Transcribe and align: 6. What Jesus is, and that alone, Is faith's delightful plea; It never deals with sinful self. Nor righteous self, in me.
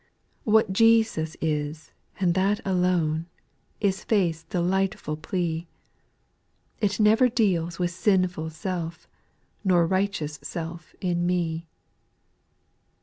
6. 0.45 0.45
What 0.45 0.73
Jesus 0.73 1.37
is, 1.41 1.91
and 2.19 2.33
that 2.33 2.59
alone, 2.65 3.27
Is 3.79 4.03
faith's 4.03 4.41
delightful 4.45 5.15
plea; 5.15 5.67
It 6.79 6.99
never 6.99 7.29
deals 7.29 7.77
with 7.77 7.91
sinful 7.91 8.49
self. 8.49 9.07
Nor 9.63 9.85
righteous 9.85 10.39
self, 10.41 10.95
in 11.01 11.27
me. 11.27 11.67